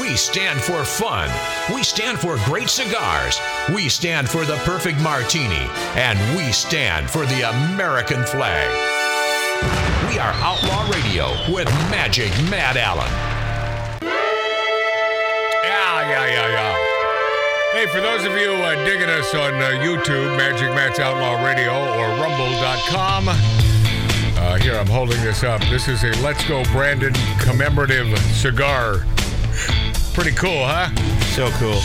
[0.00, 1.30] We stand for fun.
[1.72, 3.38] We stand for great cigars.
[3.72, 5.68] We stand for the perfect martini.
[5.94, 8.68] And we stand for the American flag.
[10.08, 13.10] We are Outlaw Radio with Magic Matt Allen.
[15.62, 16.76] Yeah, yeah, yeah, yeah.
[17.72, 21.72] Hey, for those of you uh, digging us on uh, YouTube, Magic Matt's Outlaw Radio
[21.72, 25.60] or Rumble.com, uh, here I'm holding this up.
[25.70, 29.04] This is a Let's Go Brandon commemorative cigar.
[30.14, 30.94] Pretty cool, huh?
[31.34, 31.80] So cool.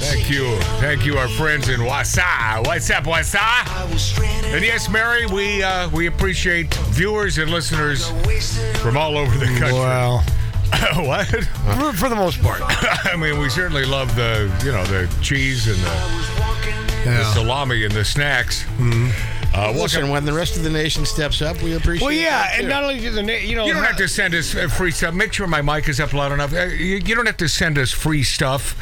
[0.00, 0.56] Thank you.
[0.80, 2.66] Thank you, our friends in Wausau.
[2.66, 4.54] What's up, Wausau?
[4.54, 8.08] And yes, Mary, we uh, we appreciate viewers and listeners
[8.80, 9.72] from all over the country.
[9.72, 10.18] Well,
[10.96, 11.26] what?
[11.26, 12.60] for, for the most part.
[12.64, 17.92] I mean, we certainly love the you know the cheese and the, the salami and
[17.92, 18.64] the snacks.
[19.60, 20.10] Uh, Listen, welcome.
[20.10, 22.04] when the rest of the nation steps up, we appreciate.
[22.06, 24.08] Well, yeah, that, and not only do the na- you know You don't have to
[24.08, 25.12] send us uh, free stuff.
[25.14, 26.54] Make sure my mic is up loud enough.
[26.54, 28.74] Uh, You, you don't have to send us free stuff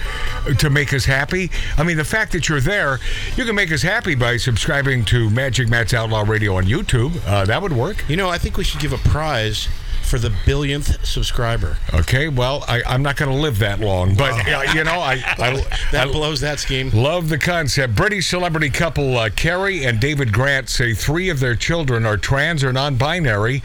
[0.58, 1.50] to make us happy.
[1.76, 3.00] I mean, the fact that you're there,
[3.36, 7.20] you can make us happy by subscribing to Magic Matt's Outlaw Radio on YouTube.
[7.26, 8.04] Uh, that would work.
[8.08, 9.68] You know, I think we should give a prize
[10.08, 11.76] for the billionth subscriber.
[11.92, 15.12] Okay, well, I, I'm not going to live that long, but uh, you know, I,
[15.38, 16.90] I, That I blows that scheme.
[16.90, 17.94] Love the concept.
[17.94, 22.64] British celebrity couple uh, Carrie and David Grant say three of their children are trans
[22.64, 23.62] or non-binary.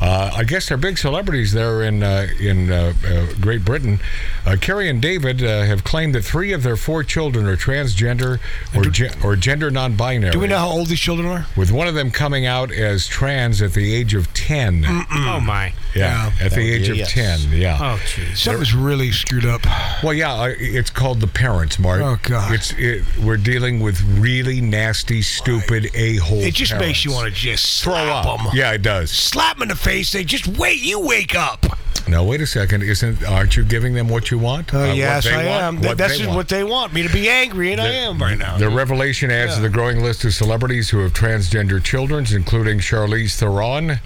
[0.00, 3.98] Uh, I guess they're big celebrities there in uh, in uh, uh, Great Britain.
[4.46, 8.38] Uh, Carrie and David uh, have claimed that three of their four children are transgender
[8.76, 10.30] or ge- or gender non-binary.
[10.30, 11.46] Do we know how old these children are?
[11.56, 14.84] With one of them coming out as trans at the age of ten.
[14.86, 15.72] Oh my.
[15.96, 17.12] Yeah, at That the age be of yes.
[17.12, 17.40] ten.
[17.50, 17.78] Yeah.
[17.80, 18.44] Oh jeez.
[18.44, 19.62] That was really screwed up.
[20.04, 22.00] Well, yeah, uh, it's called the parents, Mark.
[22.02, 22.54] Oh, God.
[22.54, 26.38] It's it, we're dealing with really nasty, stupid a hole.
[26.40, 28.38] It just makes you want to just throw up.
[28.38, 28.46] them.
[28.54, 29.10] Yeah, it does.
[29.10, 29.87] Slap them in the face.
[29.88, 30.80] They just wait.
[30.82, 31.64] You wake up.
[32.06, 32.82] Now, wait a second.
[32.82, 34.72] Isn't aren't you giving them what you want?
[34.72, 35.46] Uh, Uh, yes, I want?
[35.48, 35.74] am.
[35.76, 36.36] What Th- That's just want.
[36.36, 38.56] what they want me to be angry, and I am right now.
[38.56, 43.36] The revelation adds to the growing list of celebrities who have transgender children, including Charlize
[43.38, 44.00] Theron,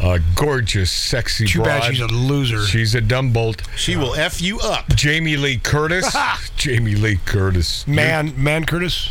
[0.00, 1.80] a gorgeous, sexy Too broad.
[1.80, 2.66] bad she's a loser.
[2.66, 3.62] She's a dumb bolt.
[3.76, 4.94] She will f you up.
[4.94, 6.14] Jamie Lee Curtis.
[6.56, 7.86] Jamie Lee Curtis.
[7.86, 9.10] man, man, Curtis.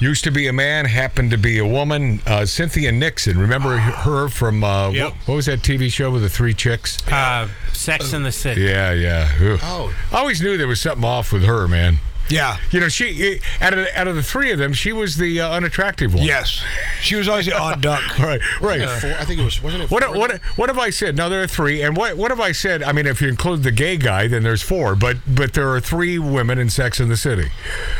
[0.00, 2.20] Used to be a man, happened to be a woman.
[2.26, 3.38] Uh, Cynthia Nixon.
[3.38, 5.04] Remember her from uh, Yep.
[5.04, 7.06] what, what was that TV show with the three chicks?
[7.08, 8.62] Uh, Sex in the City.
[8.62, 9.28] Yeah, yeah.
[9.40, 9.60] Ugh.
[9.62, 9.94] Oh.
[10.10, 11.98] I always knew there was something off with her, man.
[12.30, 12.58] Yeah.
[12.70, 15.40] You know, she out of the, out of the three of them, she was the
[15.40, 16.24] uh, unattractive one.
[16.24, 16.62] Yes.
[17.02, 18.00] She was always the odd duck.
[18.20, 18.88] Right, right.
[19.00, 19.90] Four, I think it was wasn't it?
[19.90, 20.16] What four?
[20.16, 21.16] what what have I said?
[21.16, 21.82] No, there are three.
[21.82, 22.82] And what what have I said?
[22.82, 24.94] I mean, if you include the gay guy, then there's four.
[24.94, 27.50] But but there are three women in Sex in the City.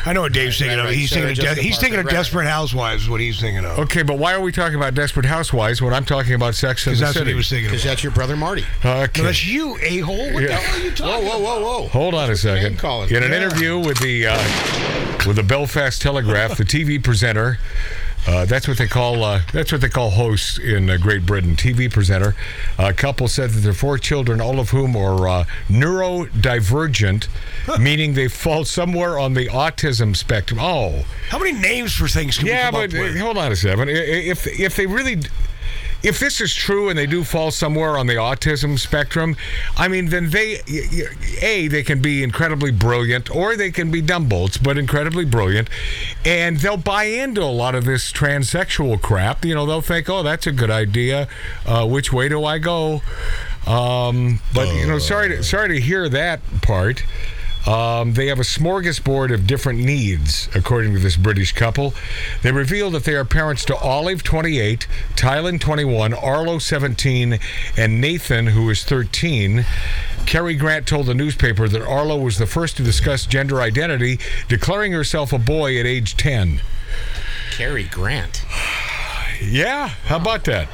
[0.04, 0.90] I know what Dave's thinking right, of.
[0.90, 0.94] right.
[0.96, 2.12] He's thinking of, de- he's thinking of right.
[2.14, 3.08] Desperate Housewives.
[3.08, 3.78] What he's thinking of.
[3.80, 6.92] Okay, but why are we talking about Desperate Housewives when I'm talking about Sex in
[6.92, 7.00] the City?
[7.00, 7.90] Because that's what he was thinking Because of.
[7.90, 8.64] that's your brother Marty.
[8.84, 9.20] Okay.
[9.22, 10.32] No, that's you, a hole.
[10.34, 10.48] What Yeah.
[10.48, 11.26] the hell are you talking?
[11.26, 11.80] whoa, whoa, whoa!
[11.82, 11.88] whoa!
[11.88, 12.78] Hold on a second.
[12.78, 13.08] calling.
[13.10, 13.36] In an Yeah.
[13.38, 14.36] interview with the uh,
[15.26, 17.58] with the Belfast Telegraph, the TV presenter.
[18.26, 21.56] Uh, that's what they call uh, that's what they call hosts in uh, Great Britain.
[21.56, 22.34] TV presenter.
[22.78, 27.28] A couple said that their four children, all of whom are uh, neurodivergent,
[27.80, 30.60] meaning they fall somewhere on the autism spectrum.
[30.60, 33.88] Oh, How many names for things can yeah, but uh, hold on a second.
[33.88, 35.22] If if they really,
[36.02, 39.36] if this is true and they do fall somewhere on the autism spectrum,
[39.76, 40.60] I mean, then they
[41.42, 45.68] A, they can be incredibly brilliant or they can be dumb bolts, but incredibly brilliant,
[46.24, 49.44] and they'll buy into a lot of this transsexual crap.
[49.44, 51.28] You know, they'll think, oh, that's a good idea.
[51.66, 53.02] Uh, which way do I go?
[53.66, 57.04] Um, but you know, sorry to, sorry to hear that part.
[57.66, 61.94] Um, they have a smorgasbord of different needs, according to this British couple.
[62.42, 67.38] They reveal that they are parents to Olive, 28, Tylan, 21, Arlo, 17,
[67.76, 69.66] and Nathan, who is 13.
[70.24, 74.18] Cary Grant told the newspaper that Arlo was the first to discuss gender identity,
[74.48, 76.62] declaring herself a boy at age 10.
[77.52, 78.44] Cary Grant.
[79.42, 80.68] Yeah, how about that?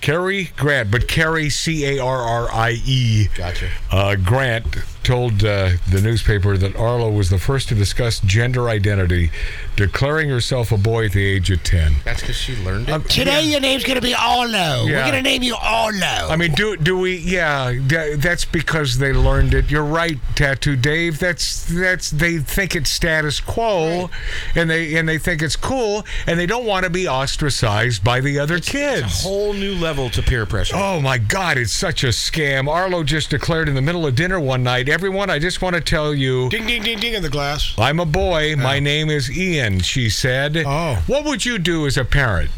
[0.00, 3.28] Cary Grant, but Cary C A R R I E.
[3.36, 3.68] Gotcha.
[3.90, 4.64] Uh, Grant
[5.02, 9.30] told uh, the newspaper that Arlo was the first to discuss gender identity,
[9.76, 11.92] declaring herself a boy at the age of 10.
[12.04, 12.92] That's because she learned it.
[12.92, 14.84] Um, today your name's gonna be Arlo.
[14.86, 15.04] Yeah.
[15.04, 16.28] We're gonna name you Arlo.
[16.30, 17.16] I mean, do do we?
[17.16, 19.70] Yeah, tha- that's because they learned it.
[19.70, 21.18] You're right, Tattoo Dave.
[21.18, 24.10] That's that's they think it's status quo,
[24.54, 28.20] and they and they think it's cool, and they don't want to be ostracized by
[28.20, 29.24] the other kids.
[29.24, 30.76] A whole new level to peer pressure.
[30.76, 32.68] Oh my God, it's such a scam.
[32.68, 35.80] Arlo just declared in the middle of dinner one night, everyone, I just want to
[35.80, 36.48] tell you.
[36.50, 37.74] ding ding ding ding in the glass.
[37.78, 38.54] I'm a boy.
[38.56, 40.56] My name is Ian, she said.
[40.56, 41.02] Oh.
[41.06, 42.50] What would you do as a parent?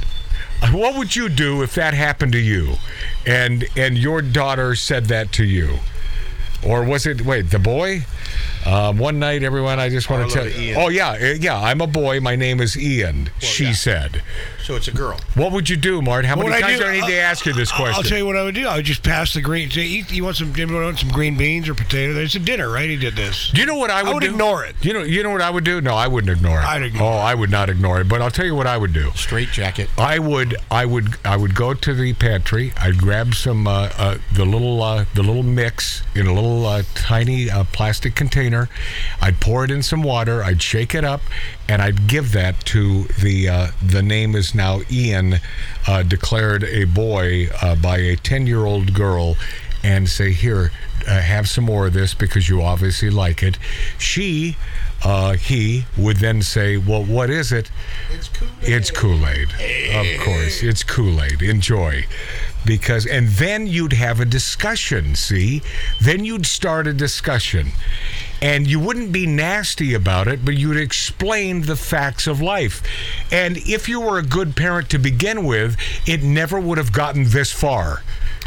[0.72, 2.76] What would you do if that happened to you
[3.26, 5.78] and and your daughter said that to you?
[6.64, 7.22] or was it?
[7.22, 8.04] Wait, the boy.
[8.66, 9.78] Um, one night, everyone.
[9.78, 10.48] I just want to tell.
[10.48, 10.70] you.
[10.70, 10.80] Ian.
[10.80, 11.60] Oh yeah, uh, yeah.
[11.60, 12.20] I'm a boy.
[12.20, 13.30] My name is Ian.
[13.38, 13.72] she yeah.
[13.72, 14.22] said.
[14.64, 15.20] So it's a girl.
[15.34, 16.24] What would you do, Mart?
[16.24, 16.90] How What many would I times do do?
[16.90, 17.94] I need to ask you this question?
[17.96, 18.66] I'll tell you what I would do.
[18.66, 19.70] I would just pass the green.
[19.70, 20.52] Say, eat, you want some?
[20.52, 22.18] do you want some green beans or potato?
[22.18, 22.88] It's a dinner, right?
[22.88, 23.50] He did this.
[23.50, 24.30] Do you know what I would, I would do?
[24.30, 24.76] ignore it.
[24.82, 25.82] You know, you know what I would do?
[25.82, 26.64] No, I wouldn't ignore it.
[26.64, 27.20] I'd ignore oh, it.
[27.20, 28.08] I would not ignore it.
[28.08, 29.10] But I'll tell you what I would do.
[29.10, 29.90] Straight jacket.
[29.98, 32.72] I would, I would, I would go to the pantry.
[32.78, 36.84] I'd grab some uh, uh, the little uh, the little mix in a little uh,
[36.94, 38.53] tiny uh, plastic container.
[39.20, 40.42] I'd pour it in some water.
[40.48, 41.20] I'd shake it up,
[41.68, 45.40] and I'd give that to the uh, the name is now Ian,
[45.86, 49.36] uh, declared a boy uh, by a ten year old girl,
[49.82, 50.70] and say here.
[51.06, 53.58] Uh, have some more of this because you obviously like it.
[53.98, 54.56] She,
[55.04, 57.70] uh, he would then say, "Well, what is it?"
[58.62, 59.48] It's Kool Aid,
[59.92, 60.62] of course.
[60.62, 61.42] It's Kool Aid.
[61.42, 62.06] Enjoy,
[62.64, 65.14] because and then you'd have a discussion.
[65.14, 65.60] See,
[66.00, 67.72] then you'd start a discussion,
[68.44, 72.82] and you wouldn't be nasty about it, but you'd explain the facts of life.
[73.32, 75.76] And if you were a good parent to begin with,
[76.06, 78.02] it never would have gotten this far.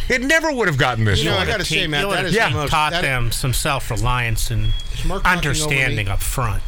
[0.08, 1.42] It never would have gotten this You know, far.
[1.44, 2.50] I gotta say, Te- Matt, you that would've is Yeah.
[2.50, 4.66] the most taught that- them some self-reliance and
[5.06, 6.62] Mark talking over understanding up front.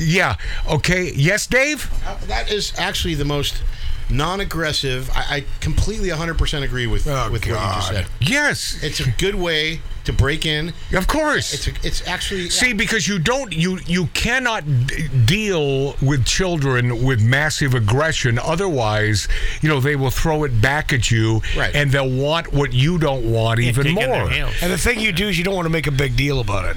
[0.00, 0.34] yeah.
[0.68, 1.12] Okay.
[1.14, 1.88] Yes, Dave.
[2.04, 3.62] Uh, that is actually the most
[4.10, 5.10] non-aggressive.
[5.14, 8.06] I, I completely 100% agree with Oh, with what you just said.
[8.20, 8.78] Yes.
[8.82, 10.72] It's a good way to break in.
[10.92, 11.52] Of course.
[11.54, 17.20] It's it's actually See, because you don't, you you cannot d- deal with children with
[17.22, 18.38] massive aggression.
[18.38, 19.28] Otherwise,
[19.60, 21.74] you know they will throw it back at you, Right.
[21.74, 24.50] and they'll want what you don't want even dig in their more.
[24.62, 26.64] And the thing you do is you don't want to make a big deal about
[26.64, 26.76] it.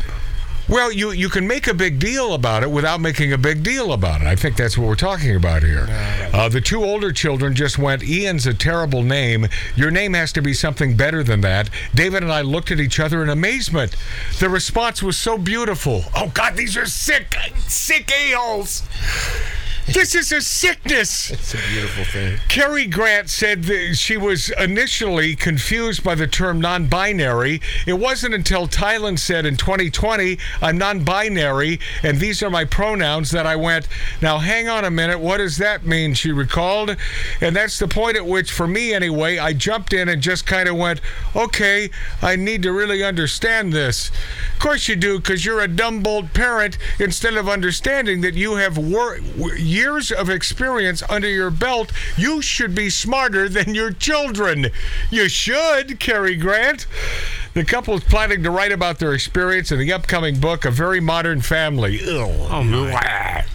[0.71, 3.91] Well, you you can make a big deal about it without making a big deal
[3.91, 4.27] about it.
[4.27, 5.85] I think that's what we're talking about here.
[6.33, 9.47] Uh, the two older children just went, Ian's a terrible name.
[9.75, 11.69] Your name has to be something better than that.
[11.93, 13.97] David and I looked at each other in amazement.
[14.39, 16.05] The response was so beautiful.
[16.15, 17.35] Oh, God, these are sick,
[17.67, 18.83] sick a-holes.
[19.87, 21.31] This is a sickness.
[21.31, 22.37] it's a beautiful thing.
[22.47, 27.61] Cary Grant said that she was initially confused by the term non binary.
[27.85, 33.31] It wasn't until Tylan said in 2020, I'm non binary and these are my pronouns
[33.31, 33.87] that I went,
[34.21, 36.13] now hang on a minute, what does that mean?
[36.13, 36.95] She recalled.
[37.41, 40.69] And that's the point at which, for me anyway, I jumped in and just kind
[40.69, 41.01] of went,
[41.35, 41.89] okay,
[42.21, 44.09] I need to really understand this.
[44.53, 48.55] Of course you do, because you're a dumb, bold parent instead of understanding that you
[48.55, 51.91] have wor- w- years of experience under your belt.
[52.17, 54.67] You should be smarter than your children.
[55.09, 56.87] You should, Cary Grant.
[57.53, 60.99] The couple is planning to write about their experience in the upcoming book, A Very
[60.99, 61.99] Modern Family.
[62.03, 63.45] Oh my!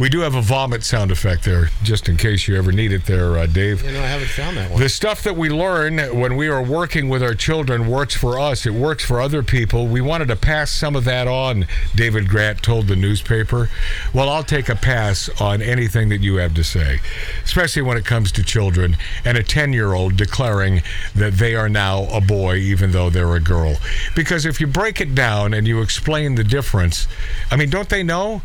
[0.00, 3.06] We do have a vomit sound effect there, just in case you ever need it
[3.06, 3.84] there, uh, Dave.
[3.84, 4.80] You know, I haven't found that one.
[4.80, 8.66] The stuff that we learn when we are working with our children works for us.
[8.66, 9.86] It works for other people.
[9.86, 13.70] We wanted to pass some of that on, David Grant told the newspaper.
[14.12, 16.98] Well, I'll take a pass on anything that you have to say,
[17.44, 20.82] especially when it comes to children and a 10 year old declaring
[21.14, 23.76] that they are now a boy, even though they're a girl.
[24.16, 27.06] Because if you break it down and you explain the difference,
[27.52, 28.42] I mean, don't they know?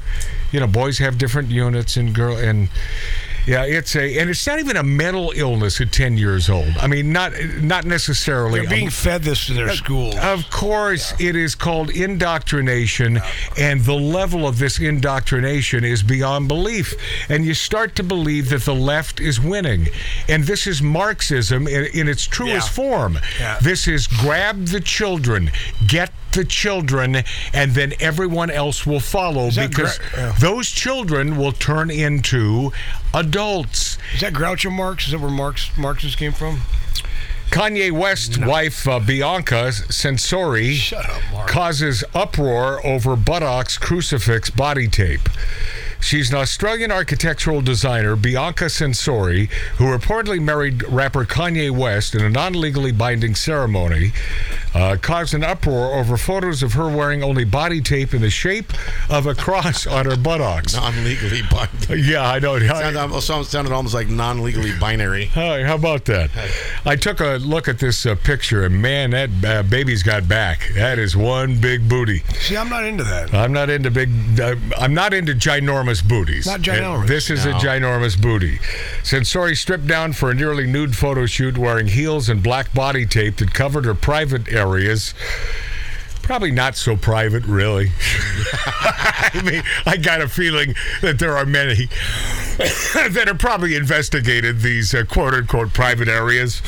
[0.52, 2.70] You know, boys have different units in girl and
[3.46, 6.70] yeah, it's a and it's not even a mental illness at 10 years old.
[6.80, 8.62] I mean, not not necessarily.
[8.62, 10.16] They're being fed this to their uh, schools.
[10.18, 13.20] Of course, it is called indoctrination,
[13.58, 16.94] and the level of this indoctrination is beyond belief.
[17.30, 19.88] And you start to believe that the left is winning.
[20.28, 22.74] And this is Marxism in, in its truest Yeah.
[22.74, 23.20] form.
[23.40, 23.60] Yeah.
[23.62, 25.52] This is grab the children,
[25.88, 30.36] get the children, and then everyone else will follow because gra- yeah.
[30.40, 32.72] those children will turn into
[33.14, 33.98] adults.
[34.14, 35.06] Is that Groucho Marx?
[35.06, 36.62] Is that where Marx Marxist came from?
[37.52, 45.28] Kanye West's wife, uh, Bianca Censori, up, causes uproar over buttocks crucifix body tape.
[46.02, 52.30] She's an Australian architectural designer, Bianca Censori, who reportedly married rapper Kanye West in a
[52.30, 54.14] non legally binding ceremony,
[54.74, 58.72] uh, caused an uproar over photos of her wearing only body tape in the shape
[59.10, 60.74] of a cross on her buttocks.
[60.80, 62.00] non-legally binding.
[62.10, 62.58] Yeah, I know.
[62.60, 65.26] Sounded, almost- sounded almost like non-legally binary.
[65.34, 66.30] Hi, how about that?
[66.86, 70.70] I took a look at this uh, picture, and man, that uh, baby's got back.
[70.76, 72.20] That is one big booty.
[72.40, 73.34] See, I'm not into that.
[73.34, 74.10] I'm not into big.
[74.40, 76.46] Uh, I'm not into ginormous booties.
[76.46, 77.08] Not ginormous.
[77.08, 78.60] This is a ginormous booty.
[79.04, 83.38] Censori stripped down for a nearly nude photo shoot wearing heels and black body tape
[83.38, 85.14] that covered her private areas.
[86.30, 87.88] Probably not so private, really.
[88.64, 91.86] I mean, I got a feeling that there are many
[92.60, 96.62] that have probably investigated these uh, quote unquote private areas.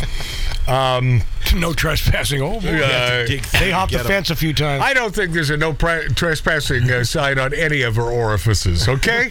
[0.67, 2.41] no trespassing.
[2.41, 2.69] Oh, boy.
[2.69, 3.37] Uh, they
[3.71, 4.81] hopped the fence a few times.
[4.83, 8.89] I don't think there's a no trespassing uh, sign on any of her orifices.
[8.89, 9.29] Okay,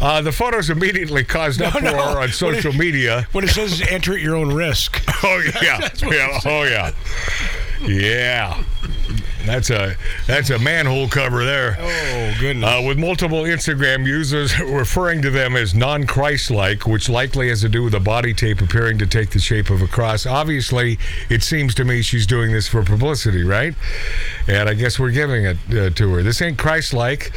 [0.00, 2.20] uh, the photos immediately caused uproar no.
[2.20, 3.26] on social it- media.
[3.32, 5.02] when it says enter at your own risk.
[5.24, 6.40] Oh yeah, yeah.
[6.44, 6.92] Oh yeah,
[7.80, 8.62] yeah.
[9.46, 11.76] That's a that's a manhole cover there.
[11.78, 12.68] Oh, goodness.
[12.68, 17.84] Uh, with multiple Instagram users referring to them as non-Christ-like, which likely has to do
[17.84, 20.26] with the body tape appearing to take the shape of a cross.
[20.26, 20.98] Obviously,
[21.30, 23.74] it seems to me she's doing this for publicity, right?
[24.48, 26.22] And I guess we're giving it uh, to her.
[26.22, 27.32] This ain't Christ-like.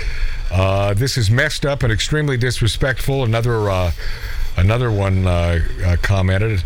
[0.51, 3.23] Uh, this is messed up and extremely disrespectful.
[3.23, 3.91] Another uh,
[4.57, 6.63] another one uh, uh, commented.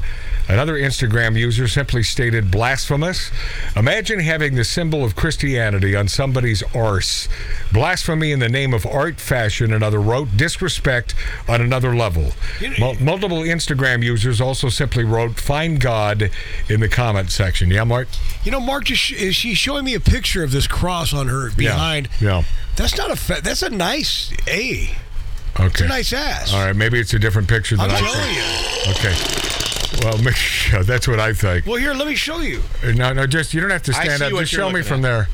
[0.48, 3.32] Another Instagram user simply stated blasphemous.
[3.76, 7.30] Imagine having the symbol of Christianity on somebody's arse.
[7.72, 11.16] Blasphemy in the name of art, fashion, another wrote disrespect
[11.48, 12.34] on another level.
[12.80, 16.30] Mul- multiple Instagram users also simply wrote find God
[16.70, 17.72] in the comment section.
[17.72, 18.08] Yeah, Mark?
[18.44, 21.28] You know, Mark just sh- is she showing me a picture of this cross on
[21.30, 22.10] her behind?
[22.20, 22.40] Yeah.
[22.40, 22.44] yeah.
[22.76, 24.90] That's not a fa- that's a nice A.
[25.56, 25.66] Okay.
[25.68, 26.54] It's a nice ass.
[26.54, 28.92] All right, maybe it's a different picture than I'm I telling you.
[28.92, 29.63] Okay.
[30.02, 31.66] Well, make- that's what I think.
[31.66, 32.62] Well, here, let me show you.
[32.84, 34.32] Uh, no, no, just you don't have to stand up.
[34.32, 35.28] Just show me from there.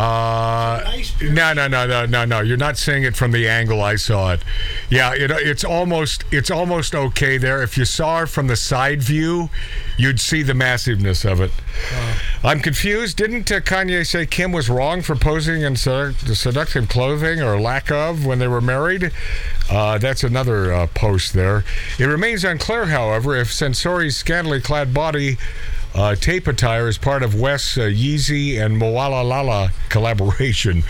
[0.00, 2.40] Uh, Nice no, no, no, no, no, no.
[2.40, 4.42] You're not seeing it from the angle I saw it.
[4.88, 7.62] Yeah, it, it's almost it's almost okay there.
[7.62, 9.50] If you saw it from the side view,
[9.98, 11.50] you'd see the massiveness of it.
[12.42, 13.18] I'm confused.
[13.18, 17.90] Didn't uh, Kanye say Kim was wrong for posing in sedu- seductive clothing or lack
[17.90, 19.12] of when they were married?
[19.70, 21.62] Uh, that's another uh, post there.
[21.98, 25.36] It remains unclear, however, if Censori's scantily clad body
[25.94, 30.84] uh, tape attire is part of Wes uh, Yeezy and Moala Lala collaboration.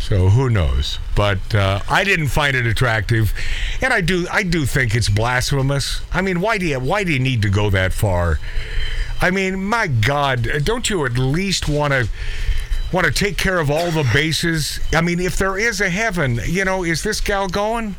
[0.00, 0.98] So who knows?
[1.14, 3.34] But uh, I didn't find it attractive,
[3.82, 6.00] and I do I do think it's blasphemous.
[6.12, 8.38] I mean, why do you why do you need to go that far?
[9.20, 12.08] I mean, my God, don't you at least want to
[12.92, 14.80] want to take care of all the bases?
[14.94, 17.96] I mean, if there is a heaven, you know, is this gal going?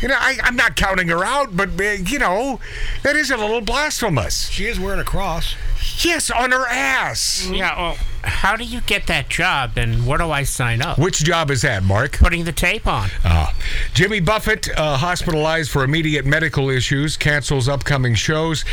[0.00, 2.60] You know, I, I'm not counting her out, but uh, you know,
[3.02, 4.48] that is a little blasphemous.
[4.48, 5.56] She is wearing a cross.
[6.00, 7.48] Yes, on her ass.
[7.50, 10.98] Yeah, well, how do you get that job and where do I sign up?
[10.98, 12.18] Which job is that, Mark?
[12.18, 13.10] Putting the tape on.
[13.24, 13.54] Ah.
[13.94, 18.64] Jimmy Buffett, uh, hospitalized for immediate medical issues, cancels upcoming shows.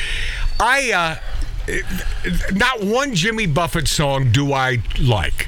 [0.60, 0.92] I,
[1.68, 1.82] uh,
[2.54, 5.48] not one Jimmy Buffett song do I like.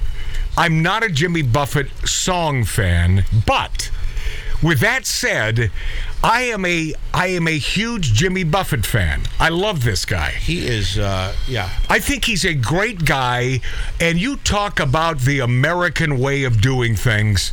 [0.57, 3.91] I'm not a Jimmy Buffett song fan, but
[4.62, 5.72] with that said,
[6.24, 9.21] I am a I am a huge Jimmy Buffett fan.
[9.39, 10.31] I love this guy.
[10.31, 11.69] He is, uh, yeah.
[11.89, 13.62] I think he's a great guy,
[14.00, 17.51] and you talk about the American way of doing things.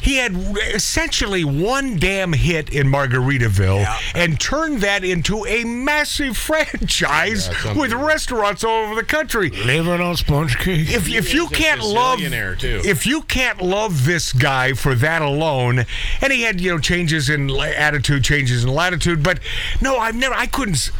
[0.00, 0.34] He had
[0.74, 6.36] essentially one damn hit in Margaritaville and turned that into a massive
[6.88, 9.50] franchise Yeah, with restaurants all over the country.
[9.50, 10.90] Living on sponge cake.
[10.90, 15.86] If, if you can't love if you can't love this guy for that alone,
[16.20, 17.64] and he had you know changes in la-
[18.04, 19.40] attitude, changes in latitude, but
[19.80, 20.90] no, I've never, I couldn't,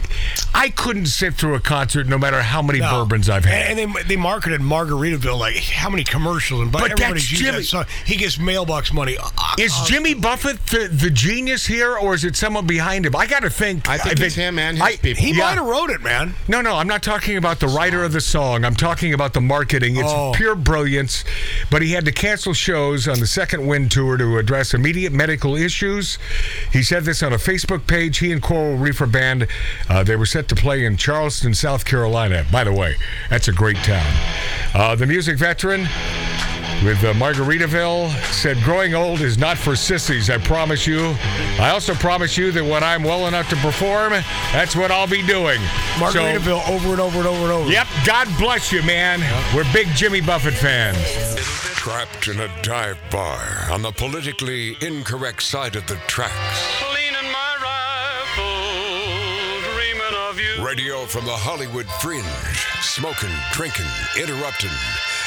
[0.57, 2.91] I couldn't sit through a concert no matter how many No.
[3.05, 3.73] bourbons I've had.
[3.73, 7.41] And, and they, they marketed Margaritaville like how many commercials and but, But everybody's that's
[7.43, 7.59] Jimmy.
[7.59, 7.85] that song.
[8.07, 9.17] He gets mailbox money.
[9.19, 13.17] Uh, Is uh, Jimmy Buffett the, the genius here, or is it someone behind him?
[13.17, 13.89] I got to think.
[13.89, 15.23] I think it's him and his I- people.
[15.23, 15.39] He yeah.
[15.45, 16.35] might have wrote it, man.
[16.49, 18.65] No, no, I'm not talking about the writer of the song.
[18.65, 19.97] I'm talking about the marketing.
[19.97, 20.33] It's Oh.
[20.37, 21.25] pure brilliance.
[21.71, 25.57] But he had to cancel shows on the second Wind tour to address immediate medical
[25.57, 26.19] issues.
[26.73, 28.19] He said this on a Facebook page.
[28.19, 29.49] He and Coral Reefer Band,
[29.89, 32.45] uh, they were set to play in Charleston, South Carolina.
[32.53, 32.97] By the way,
[33.31, 34.07] that's a great town.
[34.75, 35.83] Uh, the music veteran
[36.85, 41.15] with uh, Margaritaville said, Growing old is not for sissies, I promise you.
[41.59, 44.13] I also promise you that when I'm well enough to perform,
[44.53, 45.59] that's what I'll be doing.
[45.61, 47.71] So- Margaritaville over and over and over and over.
[47.71, 49.21] Yep, God bless you, man.
[49.55, 50.97] We're big Jimmy Buffett fans.
[51.75, 56.94] Trapped in a dive bar on the politically incorrect side of the tracks.
[60.35, 60.65] Of you.
[60.67, 62.25] Radio from the Hollywood Fringe.
[62.83, 63.87] Smoking, drinking,
[64.19, 64.71] interrupting.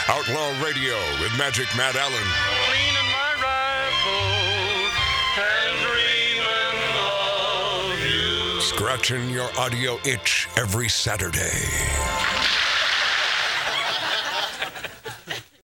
[0.07, 2.27] Outlaw Radio with Magic Matt Allen.
[2.67, 4.19] Cleaning my rifle
[5.39, 8.61] and dreaming of you.
[8.61, 12.36] Scratching your audio itch every Saturday.